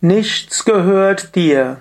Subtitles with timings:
[0.00, 1.76] Nichts gehört dir.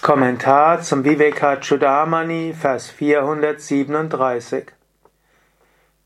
[0.00, 4.72] Kommentar zum Vivekachudamani, Vers 437.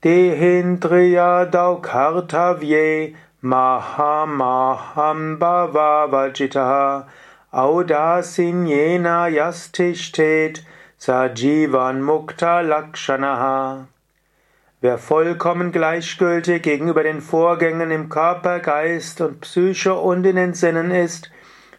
[0.03, 7.07] Dehindriya daukartavye mahamaham bhavavajitaha
[7.53, 10.65] audasinyena yastishtet
[10.99, 13.87] sajivan mukta lakshanaha.
[14.87, 20.93] Wer vollkommen gleichgültig gegenüber den Vorgängen im Körper, Geist und Psyche und in den Sinnen
[20.93, 21.33] ist,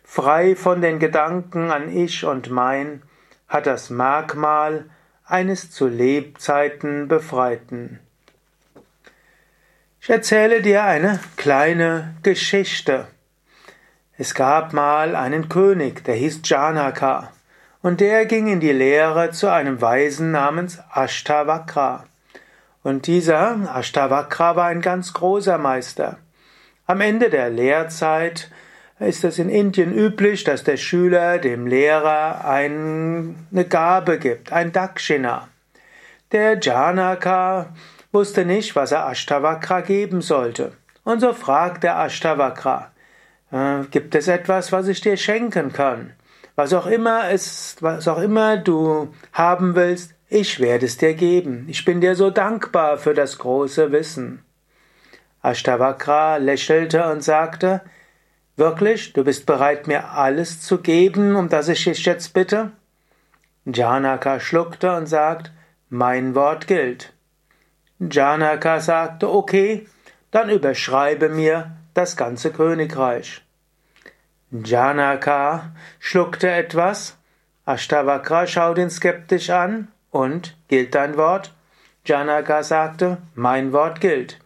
[0.04, 3.02] frei von den Gedanken an Ich und Mein,
[3.48, 4.90] hat das Merkmal
[5.24, 8.02] eines zu Lebzeiten Befreiten.
[10.02, 13.08] Ich erzähle dir eine kleine Geschichte.
[14.18, 17.32] Es gab mal einen König, der hieß Janaka,
[17.82, 22.07] und der ging in die Lehre zu einem Weisen namens Ashtavakra.
[22.88, 26.20] Und dieser Ashtavakra war ein ganz großer Meister.
[26.86, 28.50] Am Ende der Lehrzeit
[28.98, 33.36] ist es in Indien üblich, dass der Schüler dem Lehrer eine
[33.68, 35.50] Gabe gibt, ein Dakshina.
[36.32, 37.76] Der Janaka
[38.14, 40.72] wusste nicht, was er Ashtavakra geben sollte.
[41.04, 42.94] Und so fragt der Ashtavakra,
[43.52, 46.14] äh, gibt es etwas, was ich dir schenken kann?
[46.56, 51.66] Was auch immer es, was auch immer du haben willst, ich werde es dir geben.
[51.70, 54.44] Ich bin dir so dankbar für das große Wissen.
[55.42, 57.82] Ashtavakra lächelte und sagte,
[58.58, 62.72] Wirklich, du bist bereit, mir alles zu geben, um das ich dich jetzt bitte?
[63.66, 65.52] Janaka schluckte und sagt,
[65.90, 67.14] mein Wort gilt.
[68.00, 69.88] Janaka sagte, okay,
[70.32, 73.44] dann überschreibe mir das ganze Königreich.
[74.52, 77.16] Janaka schluckte etwas,
[77.66, 81.54] Ashtavakra schaut ihn skeptisch an und gilt dein Wort?
[82.04, 84.40] Janaka sagte, mein Wort gilt.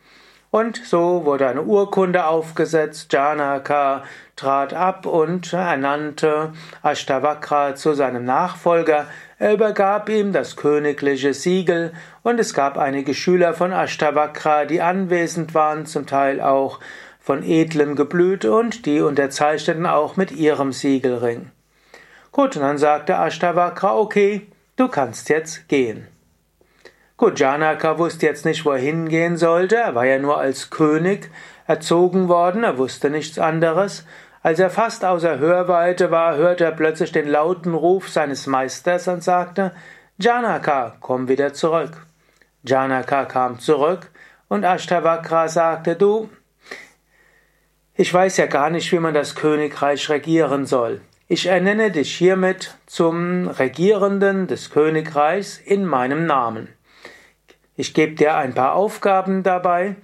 [0.49, 4.03] Und so wurde eine Urkunde aufgesetzt, Janaka
[4.35, 6.51] trat ab und ernannte
[6.83, 9.05] Ashtavakra zu seinem Nachfolger.
[9.39, 15.53] Er übergab ihm das königliche Siegel und es gab einige Schüler von Ashtavakra, die anwesend
[15.53, 16.81] waren, zum Teil auch
[17.21, 21.49] von edlem Geblüt und die unterzeichneten auch mit ihrem Siegelring.
[22.33, 24.47] Gut, und dann sagte Ashtavakra, okay,
[24.81, 26.07] du kannst jetzt gehen.
[27.15, 29.75] Gut, Janaka wusste jetzt nicht, wo er hingehen sollte.
[29.75, 31.29] Er war ja nur als König
[31.67, 34.07] erzogen worden, er wusste nichts anderes.
[34.41, 39.23] Als er fast außer Hörweite war, hörte er plötzlich den lauten Ruf seines Meisters und
[39.23, 39.71] sagte,
[40.17, 42.07] Janaka, komm wieder zurück.
[42.63, 44.09] Janaka kam zurück
[44.47, 46.27] und Ashtavakra sagte, du,
[47.93, 51.01] ich weiß ja gar nicht, wie man das Königreich regieren soll.
[51.33, 56.67] Ich ernenne dich hiermit zum Regierenden des Königreichs in meinem Namen.
[57.77, 59.95] Ich gebe dir ein paar Aufgaben dabei.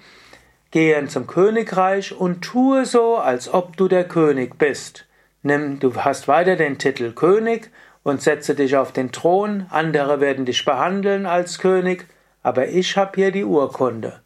[0.71, 5.05] Gehe zum Königreich und tue so, als ob du der König bist.
[5.43, 7.71] Nimm, du hast weiter den Titel König
[8.03, 9.65] und setze dich auf den Thron.
[9.69, 12.05] Andere werden dich behandeln als König,
[12.41, 14.21] aber ich habe hier die Urkunde.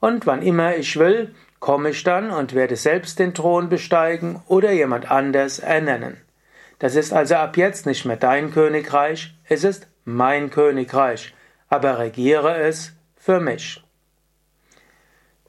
[0.00, 4.72] Und wann immer ich will, komme ich dann und werde selbst den Thron besteigen oder
[4.72, 6.22] jemand anders ernennen.
[6.78, 11.34] Das ist also ab jetzt nicht mehr dein Königreich, es ist mein Königreich,
[11.68, 13.82] aber regiere es für mich.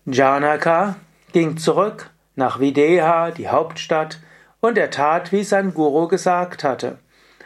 [0.06, 0.96] Janaka
[1.34, 4.20] ging zurück nach Videha, die Hauptstadt,
[4.60, 6.98] und er tat, wie sein Guru gesagt hatte.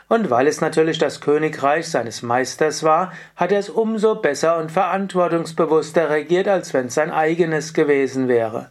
[0.07, 4.71] Und weil es natürlich das Königreich seines Meisters war, hat er es umso besser und
[4.71, 8.69] verantwortungsbewusster regiert, als wenn es sein eigenes gewesen wäre.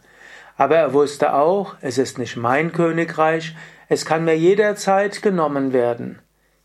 [0.55, 3.55] Aber er wusste auch, es ist nicht mein Königreich,
[3.91, 6.19] es kann mir jederzeit genommen werden.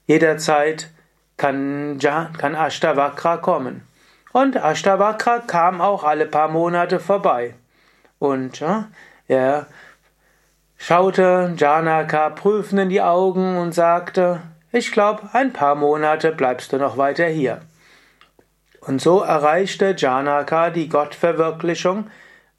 [0.07, 0.91] Jederzeit
[1.37, 3.83] kann, kann Ashtavakra kommen.
[4.33, 7.55] Und Ashtavakra kam auch alle paar Monate vorbei.
[8.21, 8.87] Und ja,
[9.27, 9.67] er
[10.77, 16.77] schaute Janaka prüfend in die Augen und sagte, ich glaube, ein paar Monate bleibst du
[16.77, 17.61] noch weiter hier.
[18.83, 22.07] Und so erreichte Janaka die Gottverwirklichung,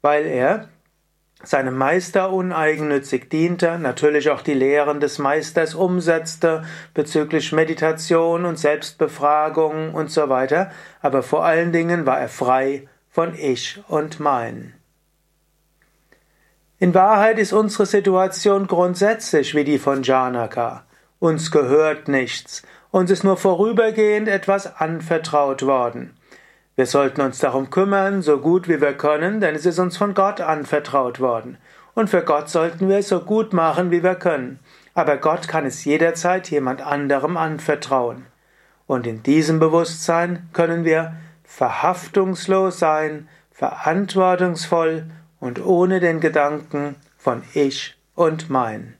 [0.02, 0.68] weil er
[1.42, 6.64] seinem Meister uneigennützig diente, natürlich auch die Lehren des Meisters umsetzte
[6.94, 13.34] bezüglich Meditation und Selbstbefragung und so weiter, aber vor allen Dingen war er frei von
[13.34, 14.74] Ich und Mein.
[16.80, 20.84] In Wahrheit ist unsere Situation grundsätzlich wie die von Janaka.
[21.18, 26.17] Uns gehört nichts, uns ist nur vorübergehend etwas anvertraut worden.
[26.78, 30.14] Wir sollten uns darum kümmern, so gut wie wir können, denn es ist uns von
[30.14, 31.58] Gott anvertraut worden.
[31.96, 34.60] Und für Gott sollten wir es so gut machen, wie wir können.
[34.94, 38.26] Aber Gott kann es jederzeit jemand anderem anvertrauen.
[38.86, 45.10] Und in diesem Bewusstsein können wir verhaftungslos sein, verantwortungsvoll
[45.40, 48.94] und ohne den Gedanken von Ich und Mein.